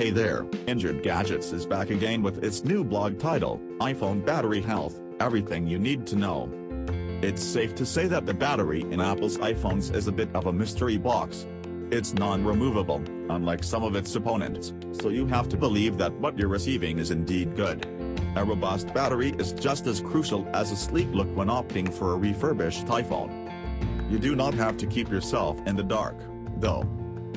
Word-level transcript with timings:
Hey 0.00 0.08
there, 0.08 0.46
Injured 0.66 1.02
Gadgets 1.02 1.52
is 1.52 1.66
back 1.66 1.90
again 1.90 2.22
with 2.22 2.42
its 2.42 2.64
new 2.64 2.82
blog 2.82 3.18
title, 3.18 3.60
iPhone 3.80 4.24
Battery 4.24 4.62
Health, 4.62 4.98
Everything 5.20 5.66
You 5.66 5.78
Need 5.78 6.06
to 6.06 6.16
Know. 6.16 6.50
It's 7.20 7.44
safe 7.44 7.74
to 7.74 7.84
say 7.84 8.06
that 8.06 8.24
the 8.24 8.32
battery 8.32 8.80
in 8.80 8.98
Apple's 8.98 9.36
iPhones 9.36 9.94
is 9.94 10.08
a 10.08 10.12
bit 10.12 10.34
of 10.34 10.46
a 10.46 10.52
mystery 10.54 10.96
box. 10.96 11.46
It's 11.90 12.14
non-removable, 12.14 13.02
unlike 13.28 13.62
some 13.62 13.82
of 13.84 13.94
its 13.94 14.14
opponents, 14.14 14.72
so 14.92 15.10
you 15.10 15.26
have 15.26 15.50
to 15.50 15.58
believe 15.58 15.98
that 15.98 16.14
what 16.14 16.38
you're 16.38 16.48
receiving 16.48 16.98
is 16.98 17.10
indeed 17.10 17.54
good. 17.54 17.84
A 18.36 18.42
robust 18.42 18.94
battery 18.94 19.34
is 19.38 19.52
just 19.52 19.86
as 19.86 20.00
crucial 20.00 20.48
as 20.54 20.72
a 20.72 20.76
sleek 20.76 21.08
look 21.12 21.28
when 21.36 21.48
opting 21.48 21.92
for 21.92 22.14
a 22.14 22.16
refurbished 22.16 22.86
iPhone. 22.86 23.52
You 24.10 24.18
do 24.18 24.34
not 24.34 24.54
have 24.54 24.78
to 24.78 24.86
keep 24.86 25.10
yourself 25.10 25.60
in 25.66 25.76
the 25.76 25.82
dark, 25.82 26.16
though. 26.56 26.88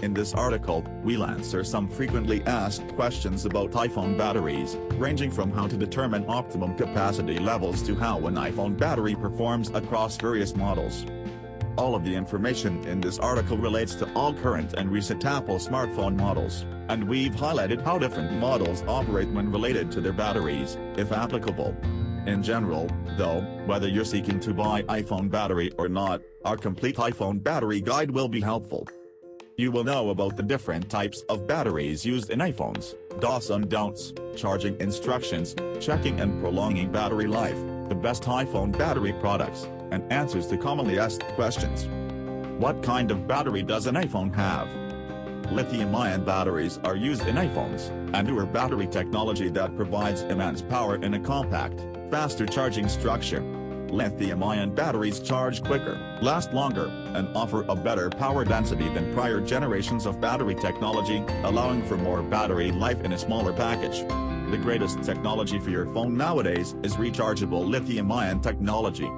In 0.03 0.13
this 0.13 0.33
article, 0.33 0.83
we'll 1.01 1.23
answer 1.23 1.63
some 1.63 1.87
frequently 1.87 2.43
asked 2.43 2.85
questions 2.89 3.45
about 3.45 3.71
iPhone 3.71 4.17
batteries, 4.17 4.75
ranging 4.95 5.31
from 5.31 5.49
how 5.49 5.65
to 5.65 5.77
determine 5.77 6.25
optimum 6.27 6.75
capacity 6.75 7.39
levels 7.39 7.81
to 7.83 7.95
how 7.95 8.19
an 8.27 8.35
iPhone 8.35 8.77
battery 8.77 9.15
performs 9.15 9.69
across 9.69 10.17
various 10.17 10.57
models. 10.57 11.05
All 11.77 11.95
of 11.95 12.03
the 12.03 12.13
information 12.13 12.85
in 12.85 12.99
this 12.99 13.17
article 13.17 13.57
relates 13.57 13.95
to 13.95 14.13
all 14.13 14.33
current 14.33 14.73
and 14.73 14.91
recent 14.91 15.23
Apple 15.23 15.55
smartphone 15.55 16.17
models, 16.17 16.65
and 16.89 17.07
we've 17.07 17.31
highlighted 17.31 17.81
how 17.81 17.97
different 17.97 18.33
models 18.33 18.83
operate 18.85 19.29
when 19.29 19.53
related 19.53 19.89
to 19.93 20.01
their 20.01 20.11
batteries, 20.11 20.77
if 20.97 21.13
applicable. 21.13 21.77
In 22.27 22.43
general, 22.43 22.89
though, 23.17 23.39
whether 23.67 23.87
you're 23.87 24.03
seeking 24.03 24.41
to 24.41 24.53
buy 24.53 24.83
iPhone 24.83 25.31
battery 25.31 25.71
or 25.77 25.87
not, 25.87 26.19
our 26.43 26.57
complete 26.57 26.97
iPhone 26.97 27.41
battery 27.41 27.79
guide 27.79 28.11
will 28.11 28.27
be 28.27 28.41
helpful. 28.41 28.85
You 29.55 29.69
will 29.69 29.83
know 29.83 30.09
about 30.09 30.35
the 30.35 30.41
different 30.41 30.89
types 30.89 31.21
of 31.29 31.45
batteries 31.45 32.03
used 32.03 32.31
in 32.31 32.39
iPhones, 32.39 32.95
do's 33.19 33.51
and 33.51 33.69
don'ts, 33.69 34.11
charging 34.35 34.79
instructions, 34.81 35.55
checking 35.79 36.19
and 36.19 36.41
prolonging 36.41 36.91
battery 36.91 37.27
life, 37.27 37.57
the 37.87 37.93
best 37.93 38.23
iPhone 38.23 38.75
battery 38.75 39.13
products, 39.13 39.67
and 39.91 40.11
answers 40.11 40.47
to 40.47 40.57
commonly 40.57 40.97
asked 40.97 41.21
questions. 41.35 41.85
What 42.59 42.81
kind 42.81 43.11
of 43.11 43.27
battery 43.27 43.61
does 43.61 43.85
an 43.85 43.93
iPhone 43.93 44.33
have? 44.33 44.67
Lithium-ion 45.51 46.25
batteries 46.25 46.79
are 46.83 46.95
used 46.95 47.27
in 47.27 47.35
iPhones, 47.35 47.91
a 48.15 48.23
newer 48.23 48.47
battery 48.47 48.87
technology 48.87 49.49
that 49.49 49.75
provides 49.75 50.21
immense 50.23 50.63
power 50.63 50.95
in 50.95 51.13
a 51.13 51.19
compact, 51.19 51.85
faster 52.09 52.47
charging 52.47 52.89
structure. 52.89 53.43
Lithium-ion 53.93 54.73
batteries 54.73 55.19
charge 55.19 55.63
quicker, 55.63 55.99
last 56.19 56.51
longer, 56.51 56.87
and 57.13 57.27
offer 57.37 57.63
a 57.69 57.75
better 57.75 58.09
power 58.09 58.43
density 58.43 58.89
than 58.89 59.13
prior 59.13 59.39
generations 59.39 60.07
of 60.07 60.19
battery 60.19 60.55
technology, 60.55 61.23
allowing 61.43 61.85
for 61.85 61.95
more 61.95 62.23
battery 62.23 62.71
life 62.71 63.01
in 63.01 63.13
a 63.13 63.17
smaller 63.17 63.53
package. 63.53 63.99
The 64.49 64.57
greatest 64.57 65.03
technology 65.03 65.59
for 65.59 65.69
your 65.69 65.85
phone 65.93 66.17
nowadays 66.17 66.75
is 66.81 66.95
rechargeable 66.95 67.67
lithium-ion 67.67 68.41
technology. 68.41 69.09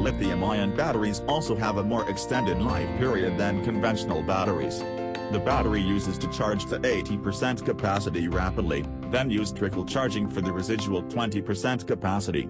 Lithium-ion 0.00 0.74
batteries 0.74 1.20
also 1.28 1.54
have 1.54 1.76
a 1.76 1.84
more 1.84 2.08
extended 2.08 2.62
life 2.62 2.88
period 2.98 3.36
than 3.36 3.62
conventional 3.62 4.22
batteries. 4.22 4.78
The 5.32 5.42
battery 5.44 5.82
uses 5.82 6.16
to 6.18 6.28
charge 6.28 6.64
to 6.66 6.78
80% 6.78 7.62
capacity 7.62 8.28
rapidly, 8.28 8.86
then 9.10 9.30
use 9.30 9.52
trickle 9.52 9.84
charging 9.84 10.28
for 10.28 10.40
the 10.40 10.52
residual 10.52 11.02
20% 11.02 11.86
capacity. 11.86 12.48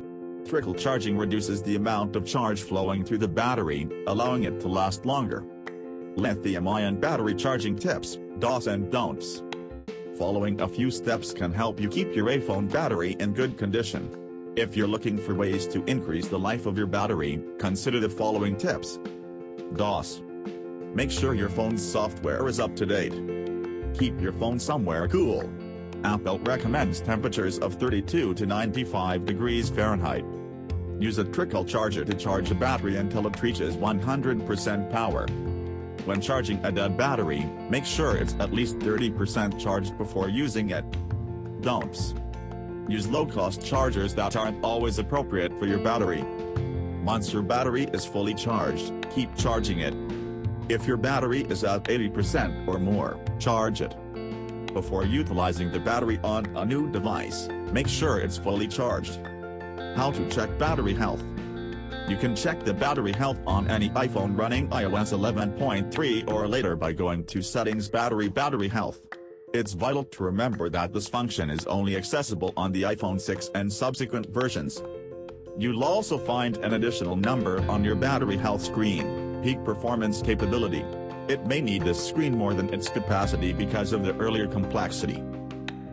Trickle 0.48 0.72
charging 0.72 1.18
reduces 1.18 1.62
the 1.62 1.76
amount 1.76 2.16
of 2.16 2.24
charge 2.24 2.62
flowing 2.62 3.04
through 3.04 3.18
the 3.18 3.28
battery, 3.28 3.86
allowing 4.06 4.44
it 4.44 4.58
to 4.60 4.68
last 4.68 5.04
longer. 5.04 5.44
Lithium-ion 6.16 6.98
battery 6.98 7.34
charging 7.34 7.76
tips, 7.76 8.16
do's 8.38 8.66
and 8.66 8.90
don'ts. 8.90 9.42
Following 10.16 10.58
a 10.62 10.66
few 10.66 10.90
steps 10.90 11.34
can 11.34 11.52
help 11.52 11.78
you 11.78 11.86
keep 11.90 12.16
your 12.16 12.28
iPhone 12.28 12.72
battery 12.72 13.14
in 13.20 13.34
good 13.34 13.58
condition. 13.58 14.54
If 14.56 14.74
you're 14.74 14.88
looking 14.88 15.18
for 15.18 15.34
ways 15.34 15.66
to 15.66 15.84
increase 15.84 16.28
the 16.28 16.38
life 16.38 16.64
of 16.64 16.78
your 16.78 16.86
battery, 16.86 17.42
consider 17.58 18.00
the 18.00 18.08
following 18.08 18.56
tips. 18.56 18.98
DOS. 19.76 20.22
Make 20.94 21.10
sure 21.10 21.34
your 21.34 21.50
phone's 21.50 21.86
software 21.86 22.48
is 22.48 22.58
up 22.58 22.74
to 22.76 22.86
date. 22.86 23.12
Keep 23.98 24.18
your 24.18 24.32
phone 24.32 24.58
somewhere 24.58 25.08
cool. 25.08 25.46
Apple 26.04 26.38
recommends 26.38 27.00
temperatures 27.02 27.58
of 27.58 27.74
32 27.74 28.32
to 28.32 28.46
95 28.46 29.26
degrees 29.26 29.68
Fahrenheit. 29.68 30.24
Use 31.00 31.18
a 31.18 31.24
trickle 31.24 31.64
charger 31.64 32.04
to 32.04 32.14
charge 32.14 32.50
a 32.50 32.54
battery 32.54 32.96
until 32.96 33.26
it 33.28 33.40
reaches 33.40 33.76
100% 33.76 34.90
power. 34.90 35.26
When 36.04 36.20
charging 36.20 36.64
a 36.64 36.72
dead 36.72 36.96
battery, 36.96 37.44
make 37.70 37.84
sure 37.84 38.16
it's 38.16 38.34
at 38.40 38.52
least 38.52 38.78
30% 38.80 39.60
charged 39.60 39.96
before 39.96 40.28
using 40.28 40.70
it. 40.70 40.84
Dumps. 41.60 42.14
Use 42.88 43.06
low-cost 43.06 43.64
chargers 43.64 44.14
that 44.14 44.34
aren't 44.34 44.64
always 44.64 44.98
appropriate 44.98 45.56
for 45.58 45.66
your 45.66 45.78
battery. 45.78 46.24
Once 47.04 47.32
your 47.32 47.42
battery 47.42 47.84
is 47.92 48.04
fully 48.04 48.34
charged, 48.34 48.92
keep 49.14 49.34
charging 49.36 49.80
it. 49.80 49.94
If 50.68 50.86
your 50.86 50.96
battery 50.96 51.42
is 51.42 51.62
at 51.62 51.84
80% 51.84 52.66
or 52.66 52.78
more, 52.78 53.20
charge 53.38 53.82
it. 53.82 53.94
Before 54.74 55.04
utilizing 55.04 55.70
the 55.70 55.78
battery 55.78 56.18
on 56.24 56.46
a 56.56 56.64
new 56.64 56.90
device, 56.90 57.48
make 57.72 57.88
sure 57.88 58.18
it's 58.18 58.36
fully 58.36 58.66
charged. 58.66 59.20
How 59.96 60.10
to 60.10 60.28
check 60.30 60.56
battery 60.58 60.94
health. 60.94 61.22
You 62.08 62.16
can 62.16 62.34
check 62.34 62.64
the 62.64 62.72
battery 62.72 63.12
health 63.12 63.38
on 63.46 63.70
any 63.70 63.90
iPhone 63.90 64.38
running 64.38 64.68
iOS 64.70 65.12
11.3 65.12 66.30
or 66.30 66.48
later 66.48 66.74
by 66.74 66.92
going 66.92 67.24
to 67.24 67.42
Settings 67.42 67.88
Battery 67.88 68.28
Battery 68.28 68.68
Health. 68.68 69.02
It's 69.52 69.72
vital 69.72 70.04
to 70.04 70.24
remember 70.24 70.68
that 70.70 70.92
this 70.92 71.08
function 71.08 71.50
is 71.50 71.66
only 71.66 71.96
accessible 71.96 72.52
on 72.56 72.72
the 72.72 72.82
iPhone 72.82 73.20
6 73.20 73.50
and 73.54 73.72
subsequent 73.72 74.26
versions. 74.30 74.82
You'll 75.58 75.84
also 75.84 76.16
find 76.16 76.56
an 76.58 76.74
additional 76.74 77.16
number 77.16 77.60
on 77.68 77.84
your 77.84 77.94
battery 77.94 78.36
health 78.36 78.62
screen, 78.62 79.40
peak 79.42 79.62
performance 79.64 80.22
capability. 80.22 80.84
It 81.28 81.44
may 81.46 81.60
need 81.60 81.82
this 81.82 82.08
screen 82.08 82.36
more 82.36 82.54
than 82.54 82.72
its 82.72 82.88
capacity 82.88 83.52
because 83.52 83.92
of 83.92 84.02
the 84.02 84.16
earlier 84.16 84.46
complexity. 84.46 85.22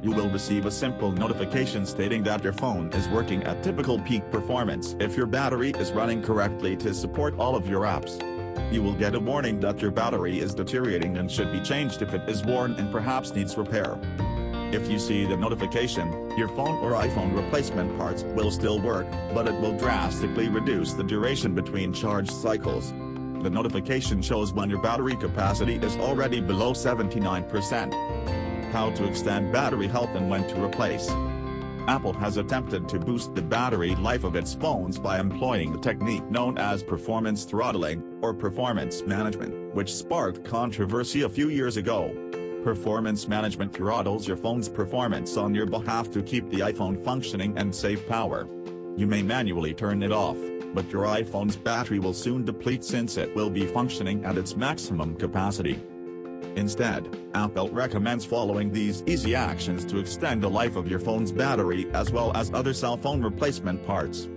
You 0.06 0.12
will 0.12 0.30
receive 0.30 0.68
a 0.68 0.72
simple 0.72 1.12
notification 1.12 1.84
stating 1.84 2.22
that 2.26 2.44
your 2.44 2.54
phone 2.54 2.94
is 2.94 3.10
working 3.10 3.44
at 3.44 3.64
typical 3.64 3.98
peak 3.98 4.22
performance 4.30 4.96
if 5.00 5.18
your 5.18 5.26
battery 5.26 5.72
is 5.80 5.92
running 5.94 6.22
correctly 6.22 6.78
to 6.78 6.94
support 6.94 7.34
all 7.40 7.56
of 7.56 7.68
your 7.68 7.86
apps. 7.86 8.22
You 8.72 8.84
will 8.84 8.94
get 8.94 9.16
a 9.16 9.20
warning 9.20 9.60
that 9.62 9.82
your 9.82 9.90
battery 9.90 10.38
is 10.38 10.54
deteriorating 10.54 11.18
and 11.18 11.32
should 11.32 11.52
be 11.52 11.60
changed 11.60 12.04
if 12.04 12.14
it 12.14 12.30
is 12.30 12.46
worn 12.46 12.74
and 12.74 12.92
perhaps 12.92 13.34
needs 13.34 13.58
repair. 13.58 13.98
If 14.72 14.92
you 14.92 15.00
see 15.00 15.26
the 15.26 15.38
notification, 15.38 16.12
your 16.38 16.50
phone 16.50 16.76
or 16.84 16.92
iPhone 16.92 17.36
replacement 17.36 17.98
parts 17.98 18.22
will 18.22 18.52
still 18.52 18.80
work, 18.80 19.08
but 19.34 19.48
it 19.48 19.60
will 19.60 19.76
drastically 19.76 20.50
reduce 20.50 20.94
the 20.94 21.04
duration 21.04 21.56
between 21.56 21.92
charge 21.92 22.30
cycles. 22.30 22.92
The 23.42 23.50
notification 23.50 24.22
shows 24.22 24.54
when 24.54 24.70
your 24.70 24.84
battery 24.84 25.16
capacity 25.16 25.78
is 25.78 25.98
already 25.98 26.42
below 26.42 26.74
79%. 26.74 28.45
How 28.76 28.90
to 28.90 29.08
extend 29.08 29.54
battery 29.54 29.88
health 29.88 30.10
and 30.16 30.30
when 30.30 30.46
to 30.50 30.62
replace. 30.62 31.10
Apple 31.88 32.12
has 32.12 32.36
attempted 32.36 32.90
to 32.90 33.00
boost 33.00 33.34
the 33.34 33.42
battery 33.42 33.96
life 33.96 34.26
of 34.26 34.36
its 34.36 34.54
phones 34.54 35.00
by 35.00 35.18
employing 35.18 35.72
the 35.72 35.80
technique 35.80 36.30
known 36.30 36.58
as 36.58 36.84
performance 36.84 37.46
throttling, 37.46 38.04
or 38.22 38.34
performance 38.34 39.02
management, 39.04 39.74
which 39.74 39.96
sparked 39.96 40.44
controversy 40.44 41.22
a 41.22 41.30
few 41.30 41.48
years 41.48 41.78
ago. 41.78 42.14
Performance 42.66 43.30
management 43.30 43.74
throttles 43.74 44.28
your 44.28 44.36
phone's 44.36 44.68
performance 44.68 45.38
on 45.38 45.56
your 45.56 45.66
behalf 45.66 46.12
to 46.12 46.22
keep 46.22 46.50
the 46.50 46.60
iPhone 46.60 47.02
functioning 47.02 47.58
and 47.58 47.74
save 47.74 48.06
power. 48.10 48.46
You 48.98 49.08
may 49.08 49.24
manually 49.24 49.74
turn 49.74 50.04
it 50.04 50.12
off, 50.12 50.38
but 50.74 50.92
your 50.92 51.06
iPhone's 51.06 51.56
battery 51.56 52.00
will 52.00 52.14
soon 52.14 52.44
deplete 52.44 52.84
since 52.84 53.16
it 53.16 53.34
will 53.38 53.50
be 53.50 53.68
functioning 53.68 54.26
at 54.26 54.38
its 54.38 54.58
maximum 54.58 55.16
capacity. 55.16 55.80
Instead, 56.56 57.18
Apple 57.34 57.70
recommends 57.70 58.24
following 58.24 58.72
these 58.72 59.04
easy 59.06 59.36
actions 59.36 59.84
to 59.86 59.98
extend 59.98 60.42
the 60.42 60.50
life 60.50 60.76
of 60.76 60.88
your 60.88 61.00
phone's 61.00 61.32
battery 61.32 61.88
as 61.94 62.12
well 62.12 62.36
as 62.36 62.52
other 62.54 62.74
cell 62.74 62.96
phone 62.96 63.22
replacement 63.22 63.86
parts. 63.86 64.30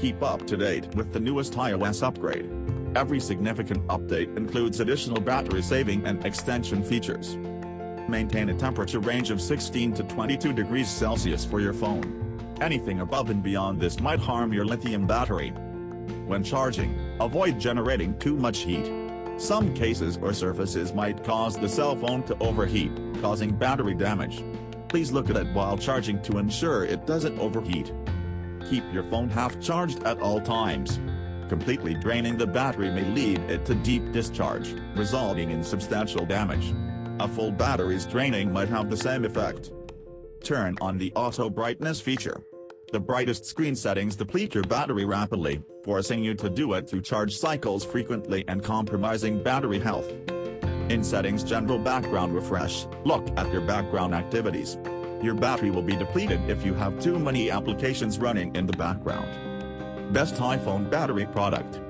Keep 0.00 0.22
up 0.22 0.46
to 0.46 0.56
date 0.56 0.94
with 0.94 1.12
the 1.12 1.20
newest 1.20 1.52
iOS 1.52 2.02
upgrade. 2.02 2.50
Every 2.96 3.20
significant 3.20 3.86
update 3.88 4.36
includes 4.36 4.80
additional 4.80 5.20
battery 5.20 5.62
saving 5.62 6.06
and 6.06 6.24
extension 6.24 6.82
features. 6.82 7.36
Maintain 8.08 8.48
a 8.48 8.54
temperature 8.54 9.00
range 9.00 9.30
of 9.30 9.40
16 9.40 9.92
to 9.94 10.02
22 10.04 10.52
degrees 10.52 10.88
Celsius 10.88 11.44
for 11.44 11.60
your 11.60 11.72
phone. 11.72 12.56
Anything 12.60 13.00
above 13.00 13.30
and 13.30 13.42
beyond 13.42 13.80
this 13.80 14.00
might 14.00 14.18
harm 14.18 14.52
your 14.52 14.64
lithium 14.64 15.06
battery. 15.06 15.50
When 16.26 16.42
charging, 16.42 17.16
avoid 17.20 17.60
generating 17.60 18.18
too 18.18 18.36
much 18.36 18.60
heat. 18.60 19.01
Some 19.36 19.74
cases 19.74 20.18
or 20.20 20.32
surfaces 20.32 20.92
might 20.92 21.24
cause 21.24 21.56
the 21.56 21.68
cell 21.68 21.96
phone 21.96 22.22
to 22.24 22.36
overheat, 22.40 22.92
causing 23.20 23.56
battery 23.56 23.94
damage. 23.94 24.44
Please 24.88 25.10
look 25.10 25.30
at 25.30 25.36
it 25.36 25.52
while 25.54 25.76
charging 25.76 26.20
to 26.22 26.38
ensure 26.38 26.84
it 26.84 27.06
doesn't 27.06 27.38
overheat. 27.38 27.92
Keep 28.68 28.84
your 28.92 29.04
phone 29.04 29.28
half 29.28 29.58
charged 29.60 30.02
at 30.04 30.20
all 30.20 30.40
times. 30.40 31.00
Completely 31.48 31.94
draining 31.94 32.36
the 32.36 32.46
battery 32.46 32.90
may 32.90 33.04
lead 33.04 33.38
it 33.50 33.64
to 33.66 33.74
deep 33.74 34.12
discharge, 34.12 34.74
resulting 34.94 35.50
in 35.50 35.64
substantial 35.64 36.24
damage. 36.24 36.74
A 37.20 37.28
full 37.28 37.52
battery's 37.52 38.06
draining 38.06 38.52
might 38.52 38.68
have 38.68 38.90
the 38.90 38.96
same 38.96 39.24
effect. 39.24 39.70
Turn 40.42 40.76
on 40.80 40.98
the 40.98 41.12
auto 41.14 41.50
brightness 41.50 42.00
feature. 42.00 42.42
The 42.92 43.00
brightest 43.00 43.46
screen 43.46 43.74
settings 43.74 44.16
deplete 44.16 44.54
your 44.54 44.64
battery 44.64 45.06
rapidly, 45.06 45.62
forcing 45.82 46.22
you 46.22 46.34
to 46.34 46.50
do 46.50 46.74
it 46.74 46.86
through 46.86 47.00
charge 47.00 47.34
cycles 47.34 47.86
frequently 47.86 48.44
and 48.48 48.62
compromising 48.62 49.42
battery 49.42 49.78
health. 49.78 50.12
In 50.90 51.02
Settings 51.02 51.42
General 51.42 51.78
Background 51.78 52.34
Refresh, 52.34 52.84
look 53.06 53.26
at 53.38 53.50
your 53.50 53.62
background 53.62 54.14
activities. 54.14 54.76
Your 55.22 55.32
battery 55.32 55.70
will 55.70 55.80
be 55.80 55.96
depleted 55.96 56.50
if 56.50 56.66
you 56.66 56.74
have 56.74 57.00
too 57.00 57.18
many 57.18 57.50
applications 57.50 58.18
running 58.18 58.54
in 58.54 58.66
the 58.66 58.76
background. 58.76 60.12
Best 60.12 60.34
iPhone 60.34 60.90
battery 60.90 61.24
product. 61.24 61.80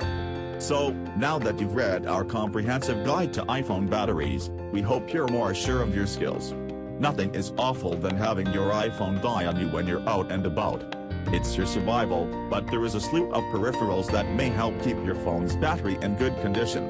So, 0.63 0.93
now 1.17 1.37
that 1.41 1.59
you've 1.59 1.75
read 1.75 2.07
our 2.07 2.25
comprehensive 2.25 3.05
guide 3.05 3.33
to 3.33 3.43
iPhone 3.47 3.91
batteries, 3.91 4.51
we 4.71 4.81
hope 4.81 5.13
you're 5.13 5.27
more 5.27 5.53
sure 5.53 5.83
of 5.83 5.97
your 5.97 6.07
skills. 6.07 6.55
Nothing 7.03 7.35
is 7.35 7.53
awful 7.59 7.97
than 7.97 8.17
having 8.17 8.47
your 8.53 8.71
iPhone 8.71 9.21
die 9.21 9.47
on 9.47 9.59
you 9.59 9.67
when 9.67 9.89
you're 9.89 10.09
out 10.09 10.31
and 10.31 10.47
about. 10.47 10.85
It's 11.33 11.57
your 11.57 11.67
survival, 11.67 12.27
but 12.49 12.69
there 12.69 12.85
is 12.85 12.95
a 12.95 13.01
slew 13.01 13.29
of 13.33 13.43
peripherals 13.47 14.09
that 14.13 14.31
may 14.37 14.51
help 14.51 14.81
keep 14.85 14.97
your 15.05 15.17
phone's 15.17 15.57
battery 15.57 15.99
in 16.01 16.15
good 16.15 16.41
condition. 16.41 16.87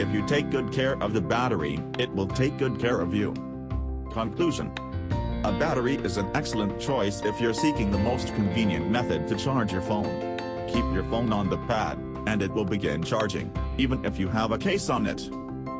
If 0.00 0.08
you 0.14 0.26
take 0.26 0.48
good 0.48 0.72
care 0.72 0.96
of 1.02 1.12
the 1.12 1.20
battery, 1.20 1.78
it 1.98 2.10
will 2.10 2.26
take 2.26 2.56
good 2.56 2.80
care 2.80 3.02
of 3.02 3.12
you. 3.12 3.34
Conclusion 4.10 4.72
A 5.44 5.54
battery 5.60 5.96
is 5.96 6.16
an 6.16 6.30
excellent 6.34 6.80
choice 6.80 7.20
if 7.22 7.38
you're 7.38 7.52
seeking 7.52 7.90
the 7.90 7.98
most 7.98 8.34
convenient 8.34 8.90
method 8.90 9.28
to 9.28 9.36
charge 9.36 9.74
your 9.74 9.82
phone. 9.82 10.38
Keep 10.68 10.86
your 10.94 11.04
phone 11.10 11.34
on 11.34 11.50
the 11.50 11.58
pad, 11.66 11.98
and 12.26 12.40
it 12.40 12.50
will 12.50 12.64
begin 12.64 13.02
charging, 13.02 13.52
even 13.76 14.02
if 14.06 14.18
you 14.18 14.26
have 14.28 14.52
a 14.52 14.58
case 14.58 14.88
on 14.88 15.04
it. 15.04 15.28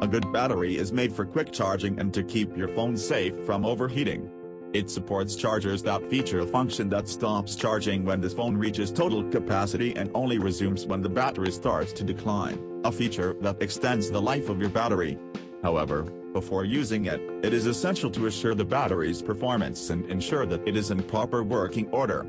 A 0.02 0.08
good 0.08 0.32
battery 0.32 0.78
is 0.78 0.92
made 0.92 1.12
for 1.12 1.26
quick 1.26 1.52
charging 1.52 2.00
and 2.00 2.12
to 2.14 2.22
keep 2.22 2.56
your 2.56 2.68
phone 2.68 2.96
safe 2.96 3.34
from 3.44 3.66
overheating. 3.66 4.30
It 4.72 4.88
supports 4.88 5.36
chargers 5.36 5.82
that 5.82 6.08
feature 6.08 6.40
a 6.40 6.46
function 6.46 6.88
that 6.88 7.06
stops 7.06 7.54
charging 7.54 8.06
when 8.06 8.22
the 8.22 8.30
phone 8.30 8.56
reaches 8.56 8.90
total 8.90 9.22
capacity 9.24 9.94
and 9.96 10.10
only 10.14 10.38
resumes 10.38 10.86
when 10.86 11.02
the 11.02 11.10
battery 11.10 11.50
starts 11.50 11.92
to 11.92 12.04
decline, 12.04 12.80
a 12.84 12.90
feature 12.90 13.36
that 13.42 13.60
extends 13.60 14.10
the 14.10 14.22
life 14.22 14.48
of 14.48 14.58
your 14.58 14.70
battery. 14.70 15.18
However, 15.62 16.04
before 16.32 16.64
using 16.64 17.04
it, 17.04 17.20
it 17.44 17.52
is 17.52 17.66
essential 17.66 18.10
to 18.12 18.26
assure 18.26 18.54
the 18.54 18.64
battery's 18.64 19.20
performance 19.20 19.90
and 19.90 20.06
ensure 20.06 20.46
that 20.46 20.66
it 20.66 20.78
is 20.78 20.90
in 20.90 21.02
proper 21.02 21.42
working 21.42 21.88
order. 21.90 22.24